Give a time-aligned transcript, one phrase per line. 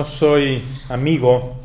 [0.00, 1.60] no soy amigo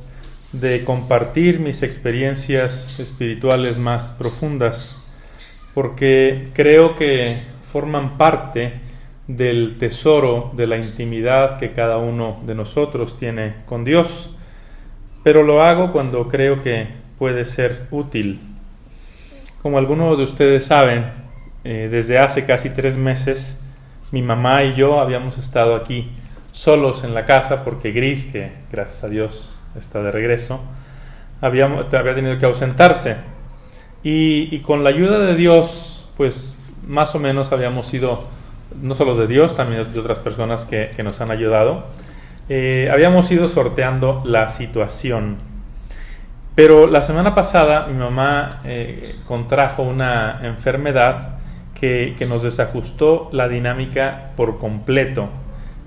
[0.52, 5.02] de compartir mis experiencias espirituales más profundas,
[5.74, 8.82] porque creo que forman parte
[9.30, 14.36] del tesoro de la intimidad que cada uno de nosotros tiene con Dios,
[15.24, 18.42] pero lo hago cuando creo que puede ser útil.
[19.62, 21.06] Como algunos de ustedes saben,
[21.64, 23.62] eh, desde hace casi tres meses
[24.12, 26.12] mi mamá y yo habíamos estado aquí
[26.56, 30.62] solos en la casa porque Gris, que gracias a Dios está de regreso,
[31.42, 33.18] había, tenido que ausentarse.
[34.04, 38.24] Y, con la ayuda de Dios, pues más o menos habíamos ido,
[38.82, 41.88] no solo de Dios, también de otras personas que, nos han ayudado,
[42.48, 45.38] eh, habíamos ido sorteando la situación.
[46.54, 51.40] Pero la semana pasada mi mamá eh, contrajo una enfermedad
[51.74, 55.30] que, nos desajustó la dinámica por completo.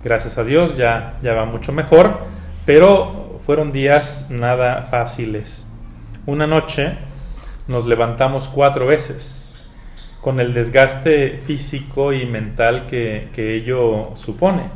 [0.04, 2.20] Gracias a Dios ya, ya va mucho mejor,
[2.64, 5.68] pero fueron días nada fáciles.
[6.26, 6.92] Una noche
[7.66, 9.60] nos levantamos cuatro veces
[10.20, 14.70] con el desgaste físico y mental que, que ello supone.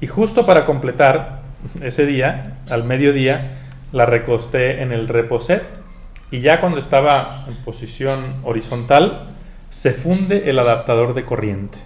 [0.00, 1.42] Y justo para completar
[1.82, 3.52] ese día, al mediodía,
[3.92, 5.62] la recosté en el reposet
[6.30, 9.26] y ya cuando estaba en posición horizontal,
[9.68, 11.78] se funde el adaptador de corriente.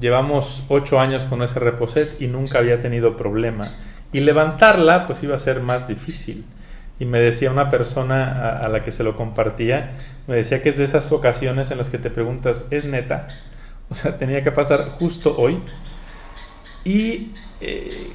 [0.00, 3.76] Llevamos ocho años con ese reposet y nunca había tenido problema.
[4.12, 6.46] Y levantarla pues iba a ser más difícil.
[6.98, 9.92] Y me decía una persona a, la que se lo compartía,
[10.26, 13.28] me decía que es de esas ocasiones en las que te preguntas, ¿es neta?
[13.88, 15.60] O sea, tenía que pasar justo hoy.
[16.84, 18.12] Y eh,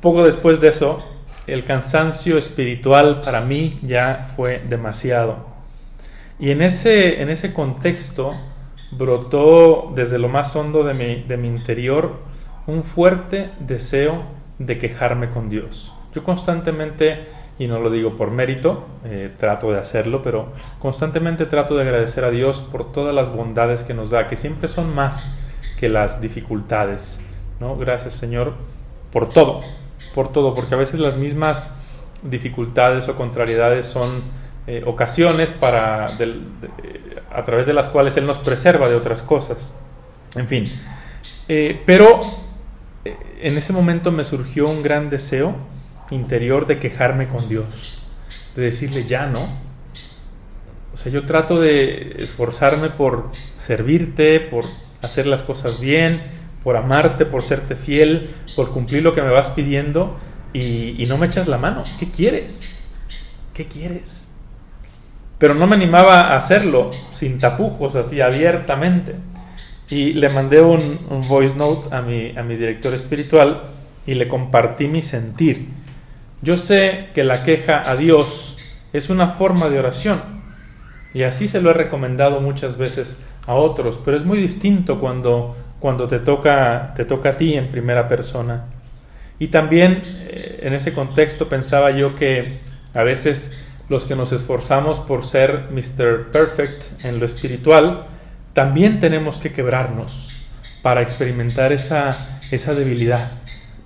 [0.00, 1.04] poco después de eso,
[1.46, 5.46] el cansancio espiritual para mí ya fue demasiado.
[6.38, 8.34] Y en ese, en ese contexto
[8.90, 12.14] brotó desde lo más hondo de mi, de mi interior
[12.66, 14.22] un fuerte deseo
[14.58, 15.92] de quejarme con Dios.
[16.14, 17.24] Yo constantemente,
[17.58, 20.48] y no lo digo por mérito, eh, trato de hacerlo, pero
[20.78, 24.68] constantemente trato de agradecer a Dios por todas las bondades que nos da, que siempre
[24.68, 25.36] son más
[25.78, 27.24] que las dificultades.
[27.60, 27.76] ¿no?
[27.76, 28.54] Gracias Señor
[29.12, 29.60] por todo,
[30.14, 31.76] por todo, porque a veces las mismas
[32.22, 34.22] dificultades o contrariedades son
[34.66, 36.16] eh, ocasiones para
[37.32, 39.74] a través de las cuales Él nos preserva de otras cosas.
[40.34, 40.72] En fin,
[41.48, 42.20] eh, pero
[43.04, 45.54] eh, en ese momento me surgió un gran deseo
[46.10, 47.98] interior de quejarme con Dios,
[48.56, 49.48] de decirle ya no.
[50.92, 54.64] O sea, yo trato de esforzarme por servirte, por
[55.02, 56.22] hacer las cosas bien,
[56.64, 60.16] por amarte, por serte fiel, por cumplir lo que me vas pidiendo
[60.52, 61.84] y, y no me echas la mano.
[61.98, 62.68] ¿Qué quieres?
[63.54, 64.32] ¿Qué quieres?
[65.38, 69.14] Pero no me animaba a hacerlo sin tapujos, así abiertamente.
[69.88, 70.98] Y le mandé un,
[71.28, 73.64] voice note a mi, a mi director espiritual
[74.06, 75.68] y le compartí mi sentir.
[76.42, 78.58] Yo sé que la queja a Dios
[78.92, 80.36] es una forma de oración
[81.16, 85.56] y así se lo he recomendado muchas veces a otros, pero es muy distinto cuando,
[85.80, 88.66] cuando te, toca, te toca a ti en primera persona.
[89.38, 92.58] Y también eh, en ese contexto pensaba yo que
[92.92, 93.56] a veces
[93.88, 96.30] los que nos esforzamos por ser Mr.
[96.30, 98.06] Perfect en lo espiritual,
[98.52, 100.32] también tenemos que quebrarnos
[100.82, 103.30] para experimentar esa, esa debilidad,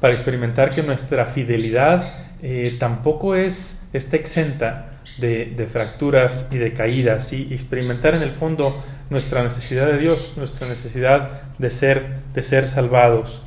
[0.00, 7.32] para experimentar que nuestra fidelidad eh, tampoco es, está exenta de, fracturas y de caídas
[7.32, 12.66] y experimentar en el fondo nuestra necesidad de Dios, nuestra necesidad de ser, de ser
[12.66, 13.42] salvados.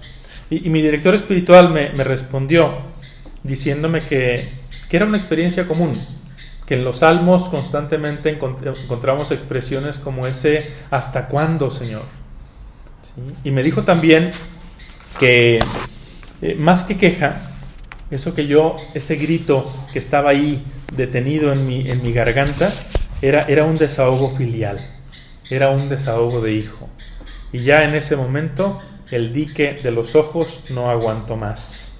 [0.49, 2.77] Y, mi director espiritual me, respondió
[3.43, 4.51] diciéndome que,
[4.89, 6.05] que era una experiencia común,
[6.65, 12.03] que en los salmos constantemente encontramos expresiones como ese ¿hasta cuándo, Señor?
[13.43, 14.31] Y me dijo también
[15.19, 15.59] que
[16.41, 17.41] eh, más que queja,
[18.11, 20.63] eso que yo, ese grito que estaba ahí
[20.95, 22.71] detenido en mi, en mi garganta,
[23.21, 24.79] era, era un desahogo filial,
[25.49, 26.89] era un desahogo de hijo.
[27.51, 28.79] Y ya en ese momento
[29.11, 31.97] el dique de los ojos no aguantó más.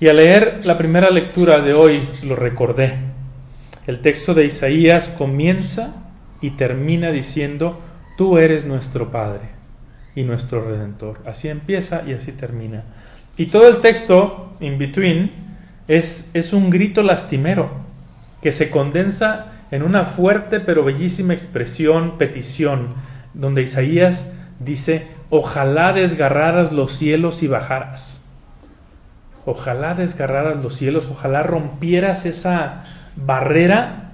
[0.00, 3.03] Y al leer la primera lectura de hoy lo recordé
[3.86, 5.94] el texto de Isaías comienza
[6.40, 7.80] y termina diciendo,
[8.16, 9.50] tú eres nuestro Padre
[10.14, 11.20] y nuestro Redentor.
[11.26, 12.84] Así empieza y así termina.
[13.36, 15.32] Y todo el texto, in between,
[15.88, 17.70] es, es un grito lastimero
[18.40, 22.94] que se condensa en una fuerte pero bellísima expresión, petición,
[23.34, 28.24] donde Isaías dice, ojalá desgarraras los cielos y bajaras.
[29.46, 32.84] Ojalá desgarraras los cielos, ojalá rompieras esa
[33.16, 34.04] barrera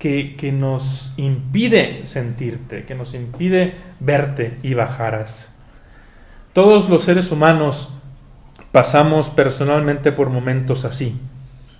[0.00, 5.56] que, nos impide sentirte, que nos impide verte y bajaras.
[6.54, 7.94] Todos los seres humanos
[8.72, 11.20] pasamos personalmente por momentos así.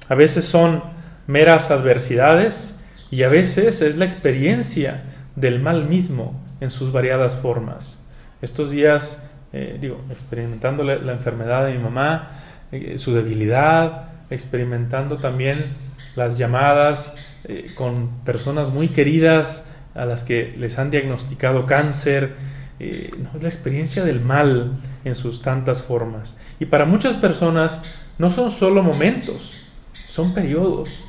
[0.09, 0.83] A veces son
[1.27, 2.81] meras adversidades
[3.11, 5.03] y a veces es la experiencia
[5.35, 8.03] del mal mismo en sus variadas formas.
[8.43, 12.29] Estos días, eh, digo, experimentando la, enfermedad de mi mamá,
[12.71, 15.75] eh, su debilidad, experimentando también
[16.17, 22.37] las llamadas eh, con personas muy queridas a las que les han diagnosticado cáncer,
[22.79, 26.39] es la experiencia del mal en sus tantas formas.
[26.59, 27.83] Y para muchas personas
[28.17, 29.59] no son solo momentos,
[30.07, 31.05] son periodos,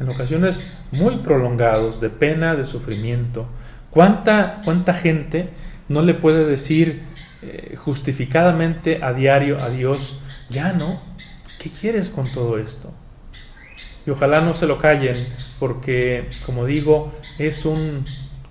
[0.00, 3.46] en ocasiones muy prolongados, de pena, de sufrimiento.
[3.90, 5.50] ¿Cuánta, cuánta gente
[5.88, 7.02] no le puede decir
[7.42, 11.00] eh, justificadamente a diario a Dios, ya no,
[11.58, 12.92] ¿qué quieres con todo esto?
[14.06, 15.28] Y ojalá no se lo callen,
[15.58, 18.04] porque, como digo, es un,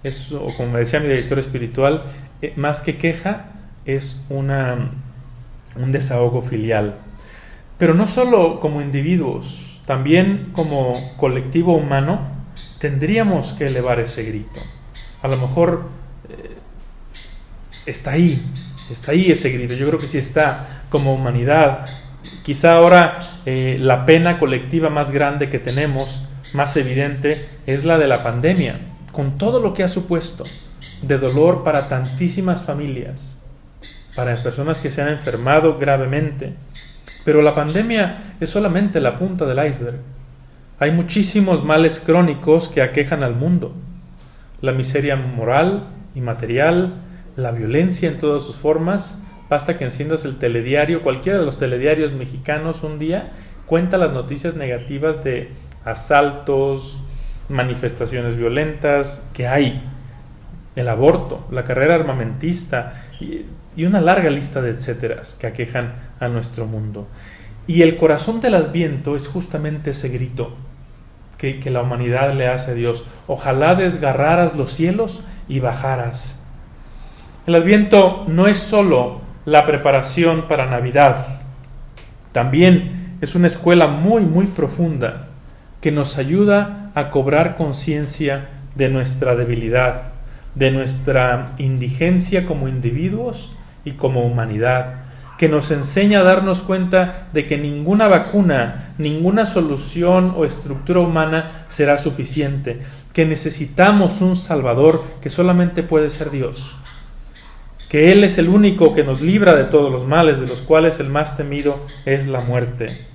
[0.03, 2.03] es, o como me decía mi director espiritual,
[2.41, 3.51] eh, más que queja,
[3.85, 4.91] es una,
[5.75, 6.95] un desahogo filial.
[7.77, 12.21] Pero no solo como individuos, también como colectivo humano
[12.79, 14.61] tendríamos que elevar ese grito.
[15.21, 15.89] A lo mejor
[16.29, 16.57] eh,
[17.85, 18.41] está ahí,
[18.89, 19.73] está ahí ese grito.
[19.73, 21.87] Yo creo que sí está como humanidad.
[22.41, 28.07] Quizá ahora eh, la pena colectiva más grande que tenemos, más evidente, es la de
[28.07, 28.79] la pandemia,
[29.11, 30.45] con todo lo que ha supuesto
[31.01, 33.41] de dolor para tantísimas familias,
[34.15, 36.53] para personas que se han enfermado gravemente,
[37.23, 39.99] pero la pandemia es solamente la punta del iceberg.
[40.79, 43.73] Hay muchísimos males crónicos que aquejan al mundo.
[44.61, 46.95] La miseria moral y material,
[47.35, 49.23] la violencia en todas sus formas.
[49.49, 53.31] Basta que enciendas el telediario, cualquiera de los telediarios mexicanos un día,
[53.65, 55.51] cuenta las noticias negativas de
[55.85, 56.99] asaltos,
[57.49, 59.83] manifestaciones violentas que hay.
[60.75, 63.03] El aborto, la carrera armamentista,
[63.75, 67.07] y una larga lista de etcéteras que aquejan a nuestro mundo.
[67.65, 70.55] Y el corazón del adviento es justamente ese grito
[71.37, 73.05] que, que, la humanidad le hace a Dios.
[73.27, 76.43] Ojalá desgarraras los cielos y bajaras.
[77.47, 81.25] El adviento no es sólo la preparación para Navidad,
[82.31, 85.27] también es una escuela muy, muy profunda
[85.81, 90.13] que nos ayuda a cobrar conciencia de nuestra debilidad,
[90.55, 93.53] de nuestra indigencia como individuos
[93.85, 95.03] y como humanidad,
[95.37, 101.65] que nos enseña a darnos cuenta de que ninguna vacuna, ninguna solución o estructura humana
[101.67, 102.79] será suficiente,
[103.13, 106.75] que necesitamos un Salvador que solamente puede ser Dios,
[107.93, 110.99] que Él es el único que nos libra de todos los males, de los cuales
[110.99, 113.05] el más temido es la muerte.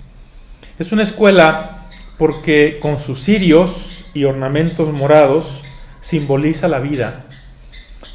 [0.79, 5.65] Es una escuela porque con sus cirios y ornamentos morados
[5.99, 7.25] simboliza la vida,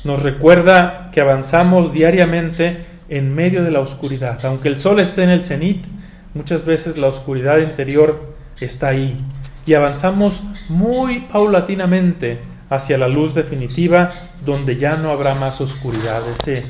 [0.06, 4.40] nos recuerda que avanzamos diariamente en medio de la oscuridad.
[4.46, 5.86] Aunque el sol esté en el cenit,
[6.34, 9.18] muchas veces la oscuridad interior está ahí
[9.66, 12.40] y avanzamos muy paulatinamente
[12.74, 16.66] hacia la luz definitiva donde ya no habrá más oscuridad, ese, eh,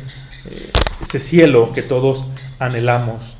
[1.02, 2.28] ese cielo que todos
[2.60, 3.38] anhelamos.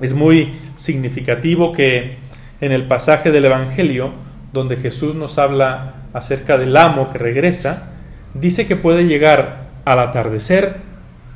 [0.00, 2.18] Es muy significativo que
[2.60, 4.12] en el pasaje del Evangelio,
[4.52, 7.92] donde Jesús nos habla acerca del amo que regresa,
[8.34, 10.76] dice que puede llegar al atardecer,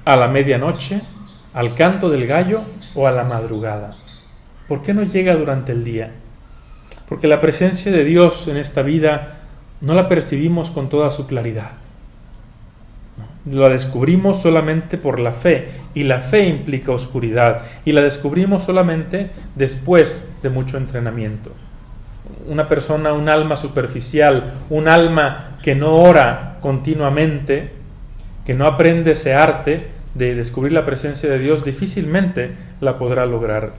[0.05, 1.01] a la medianoche,
[1.55, 2.65] al canto del gallo
[2.95, 3.97] o a la madrugada.
[4.69, 6.13] ¿Por qué no llega durante el día?
[7.09, 9.44] Porque la presencia de Dios en esta vida
[9.85, 11.73] no la percibimos con toda su claridad.
[13.47, 19.31] La descubrimos solamente por la fe y la fe implica oscuridad y la descubrimos solamente
[19.55, 21.53] después de mucho entrenamiento
[22.47, 27.71] una persona, un alma superficial, un alma que no ora continuamente,
[28.45, 33.73] que no aprende ese arte de descubrir la presencia de Dios, difícilmente la podrá lograr.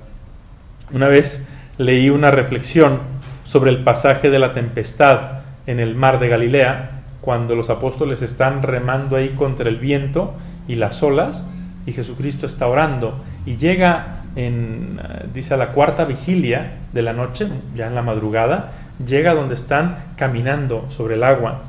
[0.94, 1.48] Una vez
[1.78, 3.00] leí una reflexión
[3.44, 8.62] sobre el pasaje de la tempestad en el mar de Galilea, cuando los apóstoles están
[8.62, 10.36] remando ahí contra el viento
[10.68, 11.50] y las olas,
[11.86, 17.14] y Jesucristo está orando, y llega en, eh, dice, a la cuarta vigilia de la
[17.14, 18.72] noche, ya en la madrugada,
[19.06, 21.64] llega donde están caminando sobre el agua.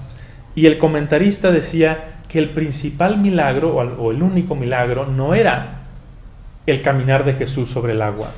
[0.54, 5.82] Y el comentarista decía que el principal milagro o el único milagro no era
[6.66, 8.28] el caminar de Jesús sobre el agua.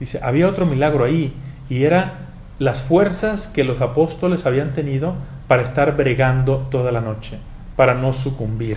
[0.00, 1.32] Dice, había otro milagro ahí
[1.70, 2.14] y era
[2.58, 5.14] las fuerzas que los apóstoles habían tenido
[5.48, 7.38] para estar bregando toda la noche,
[7.76, 8.76] para no sucumbir.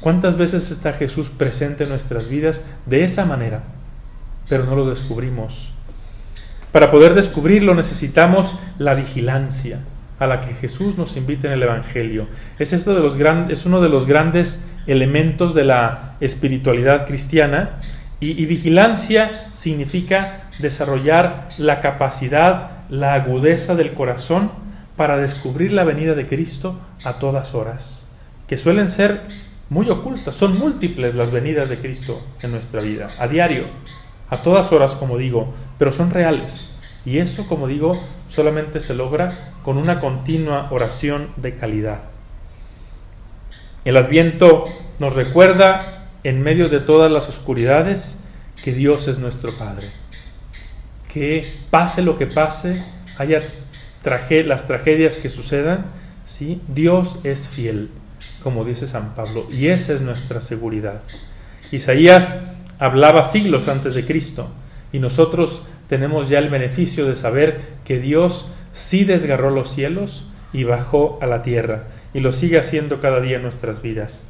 [0.00, 3.62] ¿Cuántas veces está Jesús presente en nuestras vidas de esa manera?
[4.48, 5.74] Pero no lo descubrimos.
[6.72, 9.80] Para poder descubrirlo necesitamos la vigilancia
[10.18, 12.28] a la que Jesús nos invita en el Evangelio.
[12.58, 13.16] Es, esto de los
[13.50, 17.80] es uno de los grandes elementos de la espiritualidad cristiana
[18.20, 24.50] Y, vigilancia significa desarrollar la capacidad, la agudeza del corazón
[24.96, 28.10] para descubrir la venida de Cristo a todas horas,
[28.46, 29.22] que suelen ser
[29.68, 33.66] muy ocultas, son múltiples las venidas de Cristo en nuestra vida, a diario,
[34.30, 36.70] a todas horas, como digo, pero son reales.
[37.04, 42.00] Y eso, como digo, solamente se logra con una continua oración de calidad.
[43.84, 44.66] El adviento
[45.00, 48.20] nos recuerda en medio de todas las oscuridades,
[48.62, 50.01] que Dios es nuestro Padre.
[51.12, 52.82] Que pase lo que pase,
[53.18, 53.42] haya
[54.46, 55.86] las tragedias que sucedan,
[56.24, 56.60] ¿sí?
[56.68, 57.90] Dios es fiel,
[58.42, 61.02] como dice San Pablo, y esa es nuestra seguridad.
[61.70, 62.40] Isaías
[62.78, 64.48] hablaba siglos antes de Cristo,
[64.92, 70.64] y nosotros tenemos ya el beneficio de saber que Dios sí desgarró los cielos y
[70.64, 74.26] bajó a la tierra, y lo sigue haciendo cada día en nuestras vidas.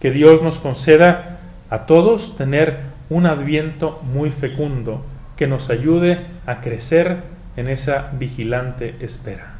[0.00, 5.04] Que Dios nos conceda a todos tener un adviento muy fecundo
[5.40, 7.16] que nos ayude a crecer
[7.56, 9.59] en esa vigilante espera.